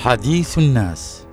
[0.00, 1.26] حديث الناس.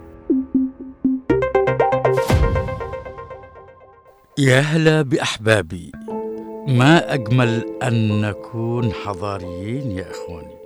[4.37, 5.91] يا هلا بأحبابي.
[6.67, 10.57] ما أجمل أن نكون حضاريين يا إخواني.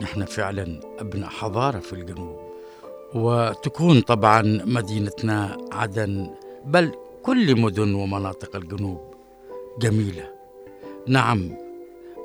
[0.00, 2.36] نحن فعلا أبناء حضارة في الجنوب
[3.14, 6.30] وتكون طبعا مدينتنا عدن
[6.64, 9.00] بل كل مدن ومناطق الجنوب
[9.78, 10.30] جميلة.
[11.06, 11.56] نعم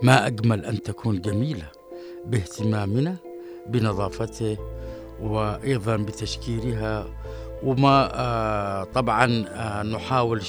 [0.02, 1.68] ما أجمل أن تكون جميلة
[2.26, 3.16] باهتمامنا
[3.68, 4.58] بنظافته
[5.22, 7.06] وأيضا بتشكيلها.
[7.64, 10.42] وما آه طبعا آه نحاول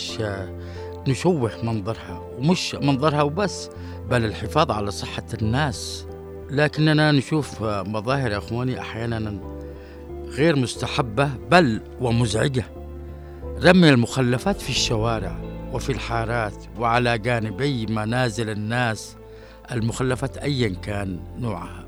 [1.09, 2.23] نشوه منظرها.
[2.39, 3.71] ومش منظرها وبس
[4.11, 6.07] بل الحفاظ على صحة الناس.
[6.51, 9.41] لكننا نشوف مظاهر يا أخواني أحيانا
[10.29, 12.65] غير مستحبة بل ومزعجة.
[13.65, 15.37] رمي المخلفات في الشوارع
[15.73, 19.17] وفي الحارات وعلى جانبي منازل الناس.
[19.73, 21.86] المخلفات ايا كان نوعها.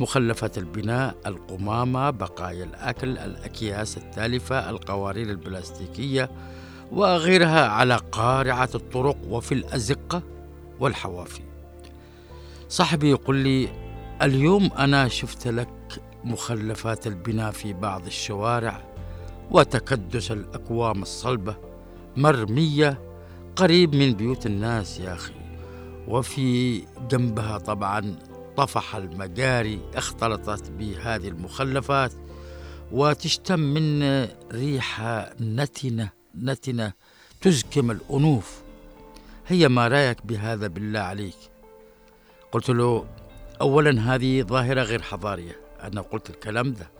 [0.00, 6.30] مخلفات البناء القمامة بقايا الأكل الأكياس التالفة القوارير البلاستيكية
[6.92, 10.22] وغيرها على قارعة الطرق وفي الأزقة
[10.80, 11.42] والحوافي.
[12.68, 13.68] صاحبي يقول لي
[14.22, 15.68] اليوم أنا شفت لك
[16.24, 18.82] مخلفات البناء في بعض الشوارع
[19.50, 21.56] وتكدس الأكوام الصلبة
[22.16, 22.98] مرمية
[23.56, 25.32] قريب من بيوت الناس يا أخي
[26.08, 28.16] وفي جنبها طبعا
[28.60, 32.12] طفح المجاري اختلطت بهذه المخلفات
[32.92, 36.10] وتشتم من ريحة نتنة
[36.42, 36.92] نتنة
[37.40, 38.62] تزكم الأنوف.
[39.46, 41.36] هي ما رأيك بهذا بالله عليك؟
[42.52, 43.06] قلت له
[43.60, 45.56] أولا هذه ظاهرة غير حضارية.
[45.82, 46.90] أنا قلت الكلام ده.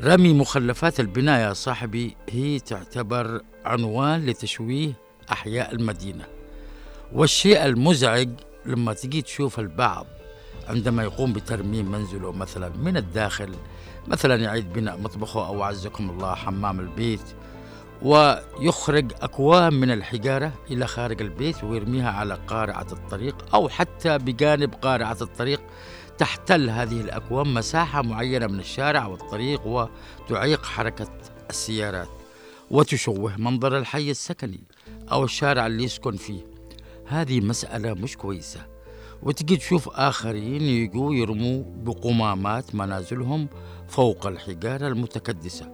[0.00, 4.92] رمي مخلفات البناء يا صاحبي هي تعتبر عنوان لتشويه
[5.32, 6.24] أحياء المدينة.
[7.12, 8.28] والشيء المزعج
[8.66, 10.06] لما تجي تشوف البعض
[10.70, 13.54] عندما يقوم بترميم منزله مثلا من الداخل
[14.08, 17.34] مثلا يعيد بناء مطبخه أو عزكم الله حمام البيت
[18.02, 25.16] ويخرج أكوام من الحجارة إلى خارج البيت ويرميها على قارعة الطريق أو حتى بجانب قارعة
[25.20, 25.60] الطريق
[26.18, 31.08] تحتل هذه الأكوام مساحة معينة من الشارع والطريق وتعيق حركة
[31.50, 32.08] السيارات
[32.70, 34.60] وتشوه منظر الحي السكني
[35.12, 36.46] أو الشارع اللي يسكن فيه.
[37.06, 38.69] هذه مسألة مش كويسة.
[39.22, 43.48] وتجي تشوف آخرين يجوا يرموا بقمامات منازلهم
[43.88, 45.72] فوق الحجارة المتكدسة.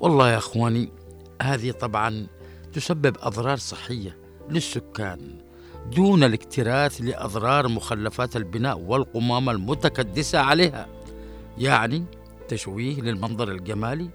[0.00, 0.88] والله يا أخواني
[1.42, 2.26] هذه طبعا
[2.72, 4.18] تسبب أضرار صحية
[4.50, 5.38] للسكان
[5.96, 10.86] دون الاكتراث لأضرار مخلفات البناء والقمامة المتكدسة عليها
[11.58, 12.04] يعني
[12.48, 14.10] تشويه للمنظر الجمالي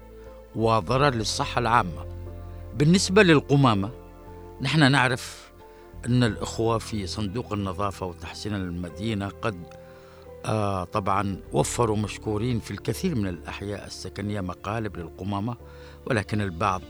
[0.56, 2.06] وضرر للصحة العامة.
[2.78, 3.90] بالنسبة للقمامة
[4.60, 5.49] نحن نعرف
[6.06, 9.66] أن الإخوة في صندوق النظافة وتحسين المدينة قد
[10.44, 15.56] آه طبعا وفروا مشكورين في الكثير من الأحياء السكنية مقالب للقمامة
[16.06, 16.82] ولكن البعض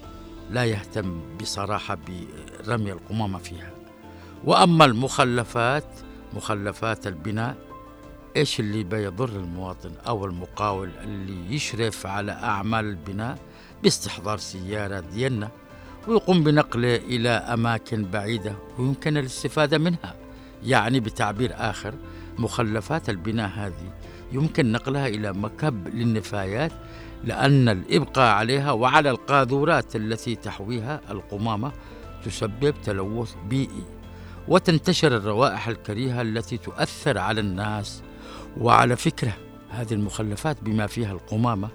[0.51, 1.99] لا يهتم بصراحة
[2.67, 3.71] برمي القمامة فيها.
[4.45, 5.85] وأما المخلفات
[6.35, 7.57] مخلفات البناء
[8.37, 13.39] إيش اللي بيضر المواطن أو المقاول اللي يشرف على أعمال البناء
[13.83, 15.51] باستحضار سيارة دينا؟
[16.09, 20.15] ويقوم بنقله إلى أماكن بعيدة ويمكن الاستفادة منها.
[20.65, 21.95] يعني بتعبير آخر
[22.39, 23.93] مخلفات البناء هذه
[24.33, 26.73] يمكن نقلها إلى مكب للنفايات
[27.25, 31.73] لأن الإبقاء عليها وعلى القاذورات التي تحويها القمامة
[32.25, 33.85] تسبب تلوث بيئي.
[34.49, 38.03] وتنتشر الروائح الكريهة التي تؤثر على الناس
[38.59, 39.33] وعلى فكرة
[39.71, 41.69] هذه المخلفات بما فيها القمامة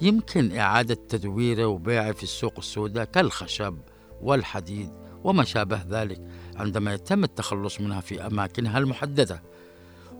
[0.00, 3.78] يمكن إعادة تدويره وبيعه في السوق السوداء كالخشب
[4.22, 4.90] والحديد
[5.24, 6.20] وما شابه ذلك
[6.56, 9.42] عندما يتم التخلص منها في أماكنها المحددة.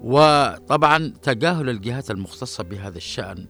[0.03, 3.47] وطبعا تجاهل الجهات المختصة بهذا الشأن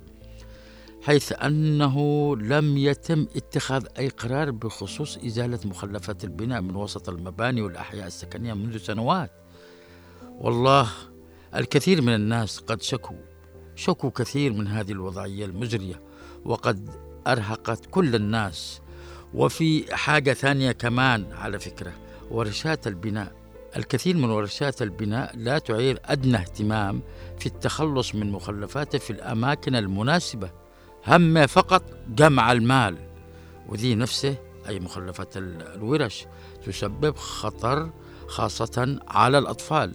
[1.02, 8.06] حيث أنه لم يتم اتخاذ أي قرار بخصوص إزالة مخلفات البناء من وسط المباني والأحياء
[8.06, 9.30] السكنية منذ سنوات.
[10.38, 10.88] والله
[11.54, 13.16] الكثير من الناس قد شكوا
[13.76, 16.00] شكوا كثير من هذه الوضعية المزرية
[16.44, 16.90] وقد
[17.26, 18.80] أرهقت كل الناس.
[19.34, 21.92] وفي حاجة ثانية كمان على فكرة
[22.30, 23.32] ورشات البناء.
[23.76, 27.02] الكثير من ورشات البناء لا تعير أدنى اهتمام
[27.38, 30.50] في التخلص من مخلفاته في الأماكن المناسبة
[31.06, 32.96] همه فقط جمع المال.
[33.68, 34.34] وذي نفسه
[34.68, 36.26] أي مخلفات الورش
[36.66, 37.90] تسبب خطر
[38.26, 39.94] خاصة على الأطفال.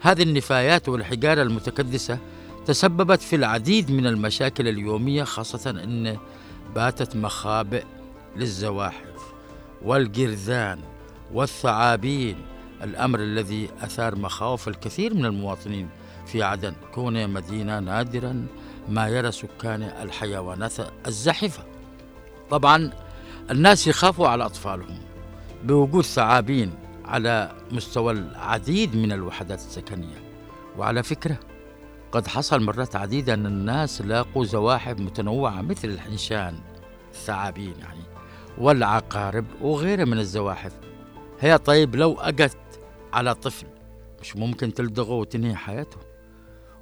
[0.00, 2.18] هذه النفايات والحجارة المتكدسة
[2.66, 6.16] تسببت في العديد من المشاكل اليومية خاصة أن
[6.74, 7.84] باتت مخابئ
[8.36, 9.32] للزواحف
[9.82, 10.80] والجرذان
[11.32, 12.36] والثعابين.
[12.82, 15.88] الأمر الذي أثار مخاوف الكثير من المواطنين
[16.26, 16.74] في عدن.
[16.94, 18.46] كونها مدينة نادرا
[18.88, 20.72] ما يرى سكان الحيوانات
[21.06, 21.64] الزاحفة.
[22.50, 22.90] طبعا
[23.50, 24.98] الناس يخافوا على أطفالهم
[25.64, 26.74] بوجود ثعابين
[27.04, 30.24] على مستوى العديد من الوحدات السكنية.
[30.78, 31.38] وعلى فكرة
[32.14, 36.60] قد حصل مرات عديدة أن الناس لاقوا زواحف متنوعة مثل الحنشان
[37.10, 38.02] الثعابين يعني
[38.58, 40.72] والعقارب وغيرها من الزواحف.
[41.40, 42.56] هي طيب لو أجت
[43.12, 43.66] على طفل
[44.20, 45.96] مش ممكن تلدغه وتنهي حياته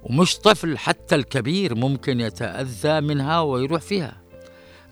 [0.03, 4.23] ومش طفل حتى الكبير ممكن يتأذى منها ويروح فيها.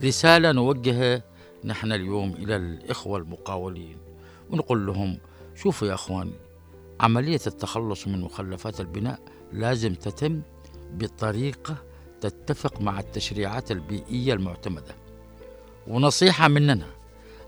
[0.05, 1.23] رسالة نوجهها
[1.65, 3.99] نحن اليوم إلى الإخوة المقاولين
[4.51, 5.19] ونقول لهم
[5.55, 6.35] شوفوا يا أخواني
[7.01, 9.21] عملية التخلص من مخلفات البناء
[9.53, 10.41] لازم تتم
[10.93, 11.77] بطريقة
[12.21, 14.95] تتفق مع التشريعات البيئية المعتمدة.
[15.87, 16.87] ونصيحة مننا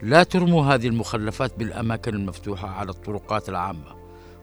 [0.03, 3.97] لا ترموا هذه المخلفات بالأماكن المفتوحة على الطرقات العامة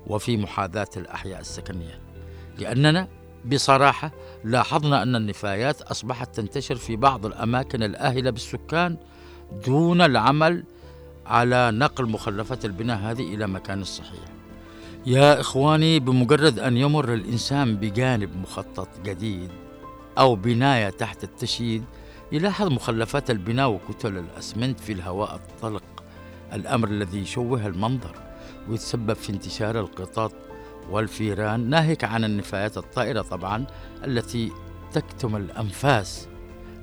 [0.07, 1.99] وفي محاذاة الأحياء السكنية
[2.57, 3.07] لأننا
[3.45, 4.11] بصراحة
[4.43, 8.97] لاحظنا أن النفايات أصبحت تنتشر في بعض الأماكن الآهلة بالسكان
[9.65, 10.63] دون العمل
[11.25, 14.38] على نقل مخلفات البناء هذه إلى مكان الصحيح.
[15.05, 19.49] يا إخواني بمجرد أن يمر الإنسان بجانب مخطط جديد
[20.17, 21.83] أو بناية تحت التشييد
[22.31, 25.83] يلاحظ مخلفات البناء وكتل الأسمنت في الهواء الطلق
[26.53, 28.15] الأمر الذي يشوه المنظر
[28.69, 30.33] ويتسبب في انتشار القطط
[30.89, 33.65] والفيران ناهيك عن النفايات الطائرة طبعا
[34.05, 34.51] التي
[34.93, 36.27] تكتم الأنفاس.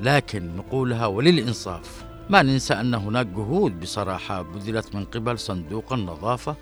[0.00, 6.56] لكن نقولها وللإنصاف ما ننسى أن هناك جهود بصراحة بذلت من قبل صندوق النظافة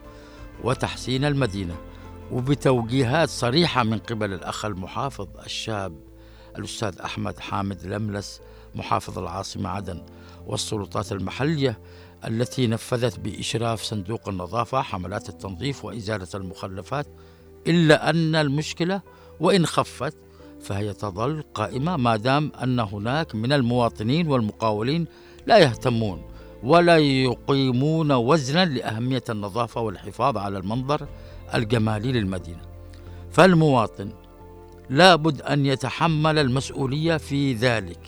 [0.62, 1.76] وتحسين المدينة
[2.32, 6.00] وبتوجيهات صريحة من قبل الأخ المحافظ الشاب
[6.58, 8.40] الأستاذ أحمد حامد لملس
[8.74, 10.02] محافظ العاصمة عدن
[10.46, 11.78] والسلطات المحلية
[12.26, 17.06] التي نفذت بإشراف صندوق النظافة حملات التنظيف وإزالة المخلفات.
[17.66, 19.00] إلا أن المشكلة
[19.40, 20.16] وإن خفت
[20.60, 25.06] فهي تظل قائمة ما دام أن هناك من المواطنين والمقاولين
[25.46, 26.22] لا يهتمون
[26.64, 31.06] ولا يقيمون وزنا لأهمية النظافة والحفاظ على المنظر
[31.54, 32.62] الجمالي للمدينة.
[33.30, 34.12] فالمواطن
[34.90, 37.98] لابد أن يتحمل المسؤولية في ذلك.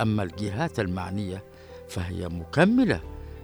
[0.00, 1.44] أما الجهات المعنية
[1.88, 3.00] فهي مكملة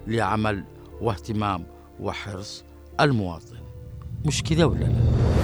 [0.07, 0.65] لعمل
[1.01, 1.67] واهتمام
[2.01, 2.65] وحرص
[3.01, 3.57] المواطن.
[4.25, 5.40] مش كده ولا لا؟